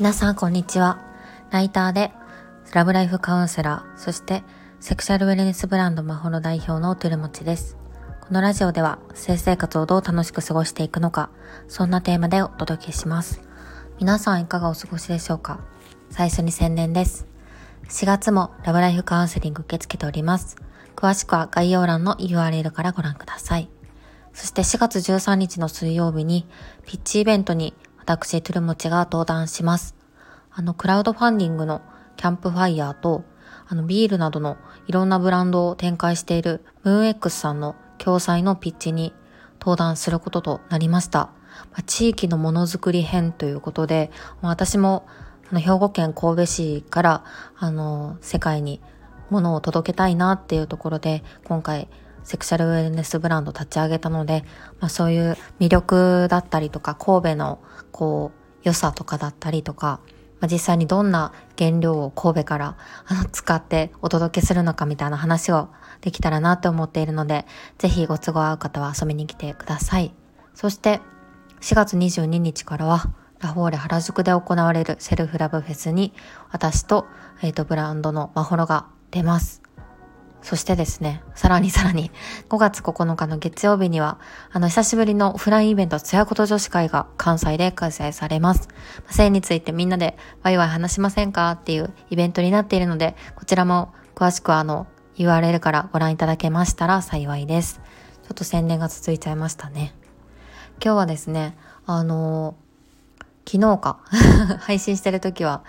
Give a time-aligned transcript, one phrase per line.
[0.00, 0.98] 皆さんこんにちは。
[1.52, 2.10] ライターで
[2.74, 4.42] ラブライフカウンセラー、そして
[4.80, 7.76] セクシャルウェルネスブランドマホロ代表のトゥルモチです。
[8.20, 11.30] このラジオでは性生活をどう楽しく過ごしていくのか、
[11.68, 13.40] そんなテーマでお届けします。
[14.00, 15.60] 皆さんいかがお過ごしでしょうか？
[16.10, 17.28] 最初に宣伝です。
[17.90, 20.56] 4月もラブライフカウンセリング受け付けております。
[20.96, 23.70] 詳しくは概要欄の URL からご覧ください。
[24.38, 26.46] そして4月13日の水曜日に
[26.86, 29.96] ピッチイベントに私、トゥルモチが登壇します。
[30.52, 31.82] あの、クラウドファンディングの
[32.16, 33.24] キャンプファイヤーと、
[33.66, 34.56] あの、ビールなどの
[34.86, 39.12] いろんなブランドを展開しているムーン X さんの共催のピッチに
[39.58, 41.30] 登壇することとなりました。
[41.86, 45.08] 地域のものづくり編ということで、私も
[45.50, 47.24] あの兵庫県神戸市から
[47.56, 48.80] あの世界に
[49.30, 51.88] ものを届けたいなっていうところで今回
[52.28, 54.44] セクシャルウェルネスブランド立ち上げたので、
[54.80, 57.58] まあ、そういう魅力だったりとか神戸の
[57.90, 60.00] こう良さとかだったりとか、
[60.38, 62.76] まあ、実際にどんな原料を神戸から
[63.32, 65.70] 使ってお届けするのかみたいな話を
[66.02, 67.46] できたらなと思っているので、
[67.78, 70.12] ぜひご都合合う方は遊びに来てください。
[70.52, 71.00] そして
[71.62, 76.12] 4月22日からはラフォーレ原宿で行われるセルフラブフェスに
[76.50, 77.06] 私と,、
[77.42, 79.67] えー、とブランドのマホロが出ます。
[80.42, 82.10] そしてですね、さらに さらに、
[82.48, 84.18] 5月9日の月曜日には、
[84.52, 88.68] あの、久しぶりのオフラインイベント、つやこと女子会が関西で開催されます。
[89.10, 91.52] 性についてみんなでワイワイ話しませんか？
[91.52, 97.80] っていうイベントになっているので、こちらも詳しくあの、URL からご覧いただけましたら幸いです。
[98.22, 99.94] ちょっと宣伝が続いちゃいましたね。
[100.82, 102.54] 今日はですね、あの
[103.48, 103.98] 昨日か
[104.60, 105.64] 配信してる時は、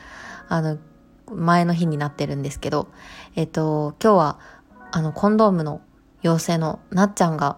[0.49, 0.77] あの、
[1.31, 2.89] 前の日になってるんですけど、
[3.35, 4.39] えっと、今日は、
[4.91, 5.81] あの、コンドームの
[6.23, 7.57] 妖精のなっちゃんが、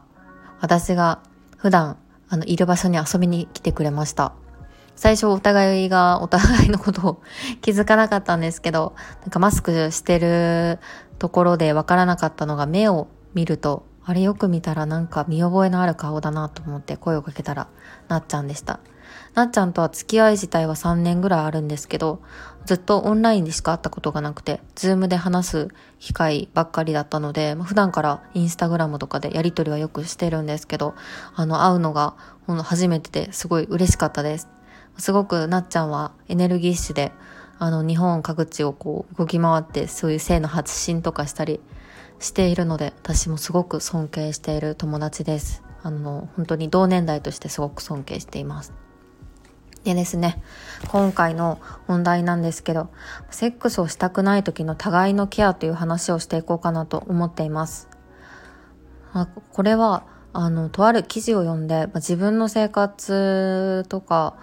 [0.60, 1.20] 私が
[1.58, 1.98] 普段、
[2.30, 4.34] あの、いる場所に遊びに来てくれました。
[4.96, 7.22] 最初お互いがお互いのことを
[7.62, 10.80] 気づかなかったんですけど、なんかマスクしてる
[11.18, 17.68] ところでわからなかったのが目を見ると、あれよく見たらなんか見覚えのある顔だなと思って声をかけたら
[18.08, 18.80] なっちゃんでした。
[19.34, 22.22] なっちゃんとは付き合い自体は3年ぐらいあるんですけど、
[22.66, 25.68] ずっとオンラインでしか会ったことがなくて、ズームで話す
[26.00, 30.96] 機会ばっかりだったので、まあ、普段からインスタグラムとかでやりとりはよくしてるんですけど、
[31.34, 32.16] あの、会うのが
[32.46, 34.50] ほんの初めてですごい嬉しかったです。
[34.98, 37.14] すごくなっちゃんはエネルギッシュで、
[37.58, 41.62] あの、日本各地をこう動き回って、そういう性の発信とかしたり
[42.20, 45.64] しているので、私もすごく尊敬している友達です。
[45.84, 48.74] あの、本当に同年代としてすごく尊敬しています。
[49.84, 50.42] でですね、
[50.90, 52.90] 今回の問題なんですけど、
[53.32, 57.90] セックスをしたくない時の互いのケアという話をしていこうかなと思っています。
[59.52, 60.04] これは、
[60.34, 64.36] あの、とある記事を読んで、自分の生活とか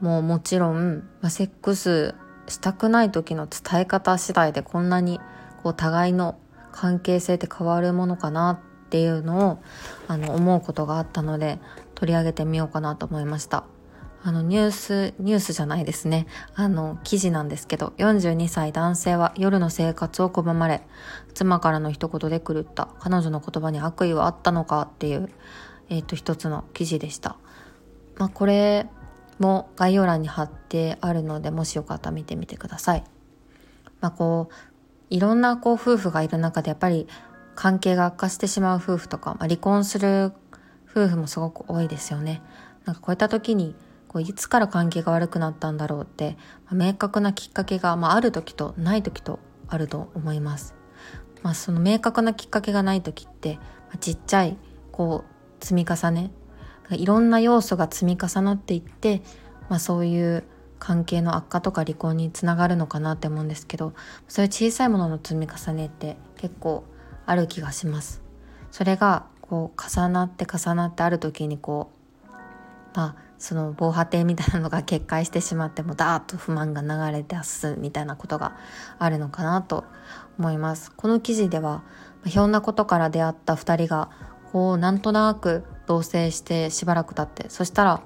[0.00, 2.14] ももちろん、セックス
[2.48, 5.20] したくない時の伝え方次第でこんなに
[5.62, 6.38] こう互いの
[6.72, 9.62] 関係性って変わるものかなっていうのを
[10.08, 11.58] あの思うことがあったので
[11.94, 13.64] 取り上げてみようかなと思いました。
[14.26, 16.26] あのニュース、ニュースじゃないですね。
[16.54, 20.80] あの記事なんですけど、42歳男性は夜の生活を拒まれ、
[21.34, 22.88] 妻からの一言で狂った。
[23.00, 25.28] 彼女の言葉に悪意はあったのかっていう、
[25.90, 27.36] えっ、ー、と一つの記事でした。
[28.16, 28.86] まあこれ
[29.38, 33.04] も概要欄に貼ってあるので、もしよかったら見てみてください。
[34.00, 34.54] まあこう、
[35.10, 37.06] いろんなこう夫婦がいる中でやっぱり
[37.54, 40.32] 関係が悪化してしまう夫婦とか、まあ、離婚する
[40.90, 42.40] 夫婦もすごく多いですよね。
[42.86, 43.74] なんかこういった時に
[44.14, 46.36] こういつから関係が悪くなったんだろうって、
[46.66, 50.76] まあ、明確なきっかけが、まあ、ある時とない時とあると思います。
[51.42, 53.62] まあ、その明確なきっかけがない時って、ま
[53.96, 54.56] あ、ちっちゃい
[54.92, 55.24] こ
[55.60, 56.30] う積み重ね
[56.90, 59.20] いろんな要素が積み重なっていって、
[59.68, 60.44] まあ、そういう
[60.78, 63.94] 関係の悪化とか離婚につながるのかなって思うんですけど
[64.28, 66.84] そういう小さいものの積み重ねって結構
[67.26, 68.22] ある気がします。
[68.70, 71.90] それがこう重なって重なってある時にこ
[72.28, 72.32] う
[72.94, 78.56] まあその防波堤みたいなのが決壊してしまってもダーッと不満が流れ出すみたいなことが
[78.98, 79.84] あるのかなと
[80.38, 80.90] 思います。
[80.92, 81.82] この記事では
[82.24, 84.08] ひょんなことから出会った2人が
[84.50, 88.00] こうなんとなく同棲してしばらく経ってそしたら、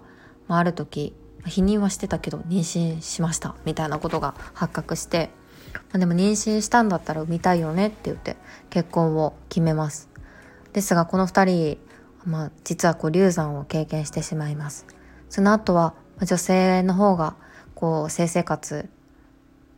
[0.49, 1.15] まあ、ある時
[1.47, 5.31] 否認はしてたけど妊娠しましたみたいなことが発覚して、
[5.73, 8.37] まあ、でも妊娠したんだったら産みたいよねって言って
[8.71, 10.09] 結婚を決めます。
[10.73, 11.79] ですがこの2人、
[12.25, 14.98] まあ、実はこう流産を経験してしまいます。
[15.29, 17.37] その後は女性の方が
[17.75, 18.89] こう性生活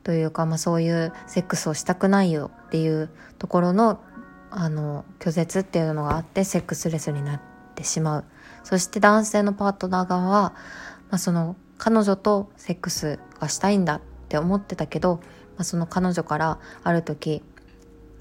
[0.02, 4.00] というか、まあ、そういうセックスをしたくないよっていうところの
[4.52, 7.40] あの拒絶っていうのがあってセックスレスになっ
[7.76, 8.24] てしまう。
[8.64, 10.54] そして男性のパートナー側は、
[11.10, 15.20] まあ、その彼女とセックスがしたいんだって思ってたけど、
[15.56, 17.42] まあ、その彼女からある時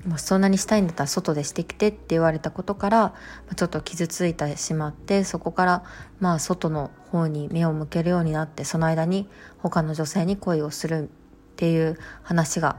[0.06, 3.13] まあ、そんなにしたいんだったら外でしてきてって言われたことから、ま
[3.51, 5.84] あ、ちょっと傷ついてしまってそこから
[6.19, 12.78] まあ外の方に目を向けるようになってその間に他の女性に恋をするっていう話が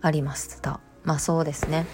[0.00, 1.86] ありましたまあそうですね、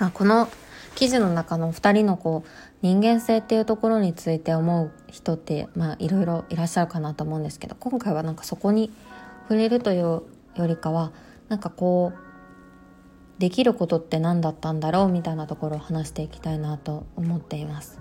[0.00, 0.48] まあ、この
[0.94, 2.48] 記事の中の2人のこう
[2.82, 8.90] 人間性っていうところについて思う人ってまあいろいろいらっしゃるかなと思うんですけど今回はなんかそこに
[9.44, 10.26] 触れるというよ
[10.58, 11.12] りかは
[11.48, 12.31] なんかこう
[13.42, 17.98] できることって何だったんだろうみたいなところを話していきたいなと思っています。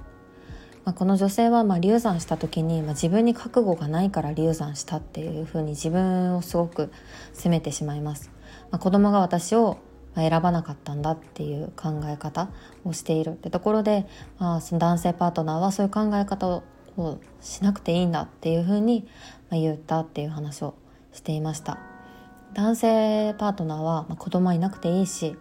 [0.86, 6.92] まあ、この女性はま流産した時に、まあ、自分に覚悟がないから流産したっていうふうに自分をすごく
[7.34, 8.30] 責めてしまいます。
[8.70, 9.80] まあ、子供が私を
[10.14, 12.50] 選ばなかったんだっていう考え方
[12.86, 14.06] をしているってところで、
[14.38, 16.62] まあ、その男性パートナーはそういう考え方
[16.98, 19.08] をしなくていいんだっていうふうに
[19.50, 20.76] 言ったっていう話を
[21.12, 21.91] していました。
[22.54, 25.38] 男性パートナーは、まあ、子供はいなくていいし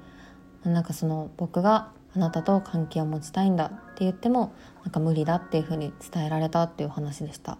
[0.65, 4.53] なんかその僕があなたと関係を持ちたいんだって言っても
[4.83, 7.59] なんか無理だっていうふうに伝えられたっていう話でした。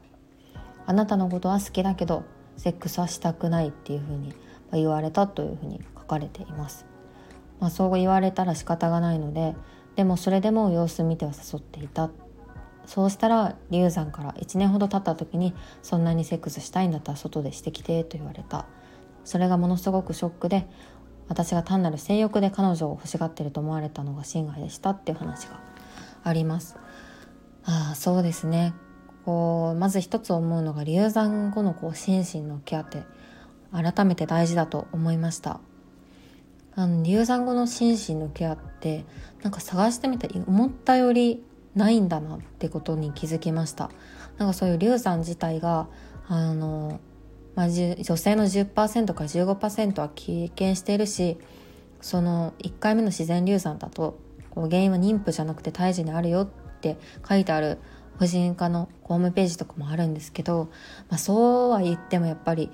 [0.87, 2.25] あなたのことは好きだけど
[2.57, 4.35] セックスはしたくないっていうふうに
[4.73, 6.85] 言われたというふうに書かれています、
[7.61, 9.55] まあ、そう言われたら仕方がないので
[9.95, 12.11] でもそれでも様子見ては誘っていた。
[12.87, 18.67] そうしたら流産から1年ほど経った時にそんなにセックスしたいんだったら外でしてきてと言われた。
[19.25, 20.67] それがものすごくショックで
[21.29, 25.61] 私が単なる性欲で彼女を欲しがってると思われたのが心外でしたっていう話が
[26.25, 26.77] あります。
[27.65, 28.75] ああそうですね。
[29.25, 33.05] こうまず一つ思うのが流産後のこう心身のケアって
[33.73, 35.61] 改めて大事だと思いました。
[36.75, 39.05] あの流産後の心身のケアって
[39.43, 41.45] なんか探してみた思ったより
[41.75, 43.91] ないんだなってことに気づきました。
[44.39, 45.87] なんかそういう流産自体が
[46.27, 47.01] あの
[47.55, 51.39] まあ、女性の10%か15%は経験しているし
[52.01, 54.19] その1回目の自然流産だと
[54.55, 56.49] 原因は妊婦じゃなくて胎児にあるよっ
[56.81, 56.97] て
[57.29, 57.79] 書いてある
[58.19, 60.71] 婦人科のホームページとかもあるんですけど、
[61.09, 62.71] まあ、そうは言ってもやっぱり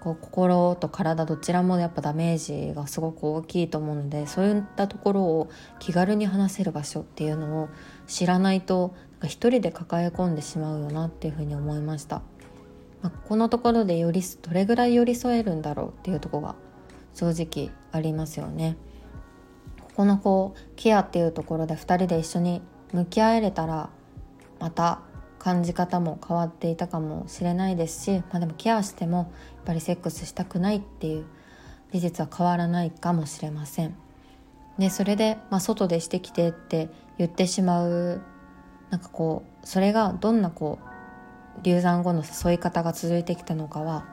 [0.00, 7.68] こう心と体どちらもやっぱダメージがすごく大きいと思うのでそういったところを気軽に話せる場所っていうのを
[8.06, 12.22] 知らないとなんか一人で抱え込んでしまうよなっていうふうに思いました。
[13.02, 16.54] まあ、このところでよりどれぐらい寄り添えるんだろうっていうとこが
[17.14, 18.76] 正直ありますよね。
[19.80, 22.62] ここのこうケアっていうところで2人で一緒に
[22.92, 23.90] 向き合えれたら
[24.58, 25.00] また
[25.38, 29.26] 感じ方も変わっていたかもしれないですし、まあ、でもケアしてもやっ
[29.64, 31.24] ぱりセックスしたくないっていう
[31.92, 33.94] 事実は変わらないかもしれません。
[34.78, 36.88] でそれで、まあ、外でしてきてって
[37.18, 38.22] 言ってしまう
[38.90, 40.89] なんかこうそれがどんなこう
[41.62, 44.06] 流産後の誘い方が続いてきたのかは、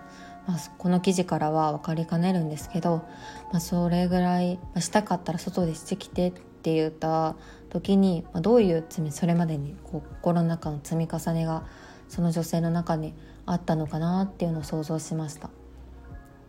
[0.47, 3.05] まあ、この記事からは分かりかねるんですけど、
[3.51, 7.35] まあ、それぐらい、まあ、したかったら外でしてきてって言った
[7.69, 11.65] 時に、まあ、どういう罪それまでにこう心の中の積み重ねが
[12.07, 13.13] その女性の中に
[13.45, 15.49] あったのかなっていうのを想像しました。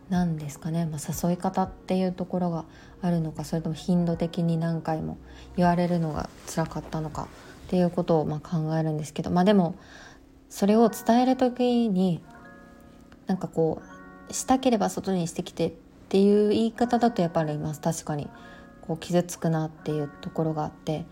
[0.09, 2.65] なんですかね、まあ、誘い方っていうところが
[3.01, 5.19] あるのかそれとも頻度的に何回も
[5.55, 7.27] 言われるのが辛かったのか
[7.67, 9.75] っていうことをまあ考えるんですけどまあでも
[10.49, 12.21] それを伝える時に
[13.27, 13.81] なんかこ
[14.29, 15.71] うしたければ外にしてきてっ
[16.09, 17.81] ていう言い方だとやっぱりいます。
[17.81, 18.27] 確かに。
[18.81, 21.05] こう傷つくなっていうところがあって。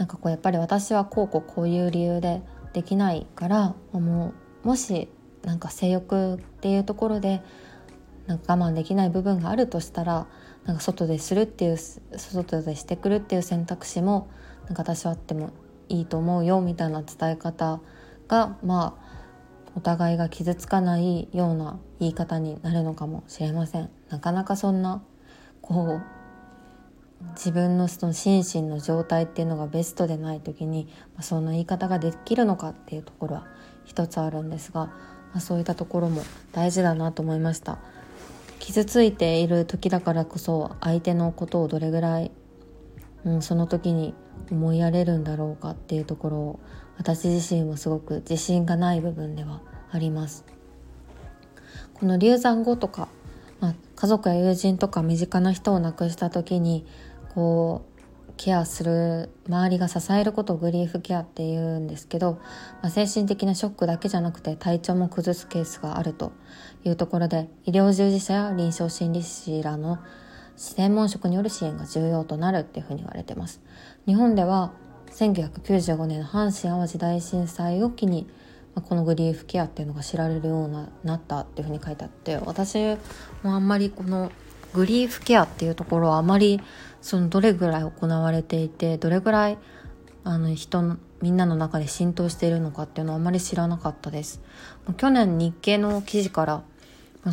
[0.00, 2.40] なんかこうやっぱり私はこうこうこういう理由で
[2.72, 4.32] できないからも
[4.64, 5.10] うもし
[5.42, 7.42] なんか性欲っていうところで
[8.26, 10.26] なんか我慢できない部分があるとしたら
[10.64, 14.30] なんか外でするっていう外でしてくるっていう選択肢も
[14.68, 15.50] なんか私はあっても
[15.90, 17.80] いいと思うよみたいな伝え方
[18.30, 19.10] がまあ
[19.76, 23.90] お互いが傷つかないような言い方になるのかもしれません。
[24.08, 25.02] なかなかそんな
[25.60, 26.02] こう
[27.34, 33.46] 自分のその心身の状態っていうのがベストでない時に、まあ、その言い方ができるのかっていうところは
[33.84, 34.94] 一つあるんですが、ま
[35.34, 36.22] あ、そういったところも
[36.52, 37.78] 大事だなと思いました。
[38.58, 42.30] 傷ついている時だからこそ相手のことをどれぐらい、
[43.24, 44.14] うん、その時に
[44.50, 46.60] 思いやれるんだろうかっていうところを
[46.98, 49.60] 私自身もすごく自信がない部分では
[49.90, 50.44] あります。
[51.94, 53.08] この流産後とか、
[53.60, 56.86] まあ、家族や友人とか身近な人を亡くした時に
[57.34, 57.90] こう
[58.38, 62.40] ケアする周りが支えることをグリーフケアっていうんですけど、
[62.80, 66.32] まあ、精神的なショックだけじゃなくて体調も崩すケースがあると
[66.84, 69.98] いうところで医療従事者や臨床心理士らの
[70.56, 73.60] 専門職による支援が重要となるっていうふうに言われてます。
[74.06, 74.72] 日本では
[75.12, 78.28] 1995年の阪神・淡路大震災を機に
[78.74, 82.96] このグリーフケアっていうのが知られるようになったっていうふうに書いてあって私
[83.42, 84.30] もあんまりこの
[84.72, 86.60] グリーフケアっていうところはあまり
[87.02, 89.58] そのどれぐらい行われていてどれぐらい
[90.22, 94.40] あの人のみんなの中で浸透しているのかっていうのはあまり知らなかったです。
[94.96, 96.62] 去年日経の記事から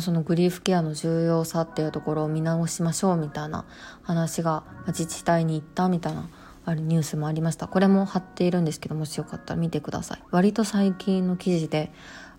[0.00, 3.64] そのグリーフケアの重要さっていうところを見直しましょうみたいな
[4.02, 6.28] 話が自治体に行ったみたいな
[6.66, 7.66] あるニュースもありました。
[7.68, 10.22] これも貼っているんですけどもしよかったら見てください。
[10.30, 11.90] 割と最近の記事で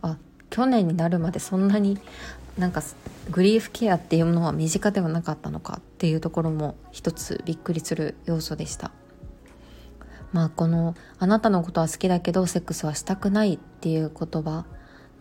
[0.03, 0.17] あ
[0.51, 1.97] 去年になるまでそんなに
[2.57, 2.83] なんか
[3.31, 8.91] グリーフケアっていうものは身近ではなかったのかっていうところも一つびっくりする要素でした。
[10.31, 14.65] まあこの「あなたのことは好きだけどセックスはしたくない」っていう言葉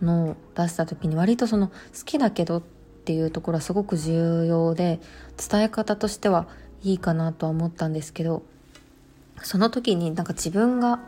[0.01, 1.73] の出した時に割とその好
[2.05, 2.61] きだけどっ
[3.05, 4.99] ていうところはすごく重要で
[5.49, 6.47] 伝え方としては
[6.83, 8.43] いいかなとは思ったんですけど
[9.41, 10.99] その時になんか自分が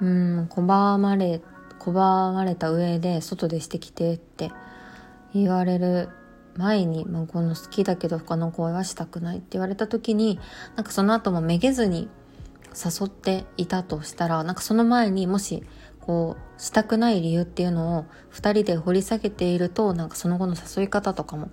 [0.00, 1.40] うん拒まれ
[1.78, 1.92] 拒
[2.32, 4.50] まれた上で外でしてきてって
[5.34, 6.08] 言われる
[6.56, 10.40] 前に、まあ、この好きだけど他の声はしたくないって言われた時に
[10.74, 12.08] なんかその後もめげずに
[12.74, 15.64] 誘っていたとしたらなんかその前にもし
[16.06, 21.50] こうしたくない理由っていうのを2人で掘り下げているとなんかその後の誘い方とかも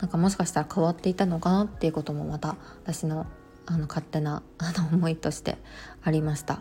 [0.00, 3.26] なんかもしかしたら変わっていたのかなっていうこともまた私の
[3.66, 5.56] あの勝手なあの思いとして
[6.02, 6.60] ありました。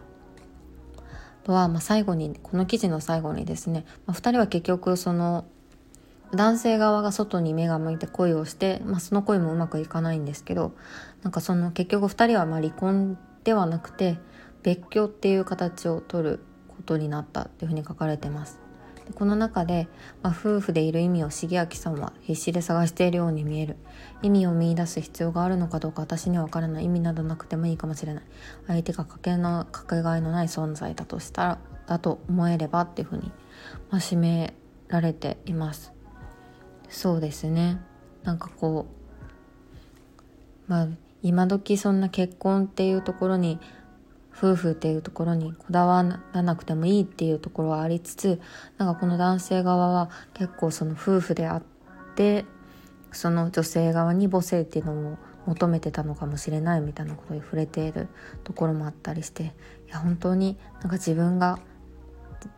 [1.43, 5.45] とは、ま、最後にこの記事の最後にですね、まあ、2人は結局その
[6.35, 10.73] 男性側が外に目が向いて恋をして、まあ、その恋もうまくいかないんですけど
[11.23, 14.19] なんかその結局2人はま離婚ではなくて
[14.61, 16.39] 別居っていう形を取る
[16.81, 18.59] ことになったっていうふうに書かれてます。
[19.05, 19.87] でこの中で、
[20.21, 23.77] まあ、夫婦でいる意味を重明さんは必死で探しているように見える。
[24.21, 26.85] 意味を見いだす必要があるのかどうか私には分からない。
[26.85, 28.23] 意味などなくてもいいかもしれない。
[28.67, 31.57] 相手がかけのかけがえのない存在だとしたら
[31.87, 33.31] だと思えればっていうふうに、
[33.89, 34.53] まあ、締め
[34.87, 35.93] られています。
[36.89, 37.79] そうですね。
[38.23, 38.87] なんかこ
[40.67, 40.87] うまあ
[41.23, 43.59] 今時そんな結婚っていうところに
[44.35, 48.41] 夫婦っていうところにこだわらなくてもいいっていうところはありつつ
[48.77, 51.63] なんかこの男性側は結構その夫婦であっ
[52.15, 52.45] て
[53.11, 58.07] その女性側に母性っていうのを求めてたのかもしれないみたいなことに触れている
[58.43, 59.47] ところもあったりしてい
[59.89, 61.59] や本当になんか自分が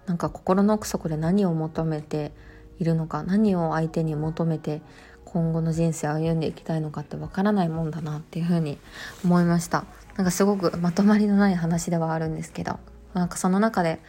[0.05, 2.31] なんか心の奥底で何を求めて
[2.79, 4.81] いるのか何を相手に求めて
[5.25, 8.77] 今後の人生を歩んでいきたいのかってわからないもんだなっていうふうに
[9.25, 9.85] 思いました。
[10.15, 12.79] なんかすごくまとまりのない話ではあるんですけど
[13.13, 13.99] なんかその中で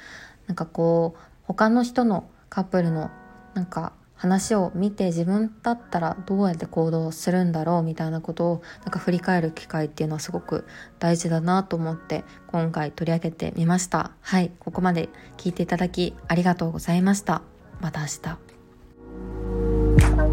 [0.47, 3.11] なんかこう他の人のカップルの
[3.55, 10.67] なんか話を見て自分だったらどうやって行動するんだろうみたいなことをなんか振り返る機会っていうのはすごく
[10.99, 14.13] 大事だなと思って今回取り上げてみました。
[14.21, 17.43] はいここまで聞いていただきありがとうございました。
[17.81, 20.24] また明日。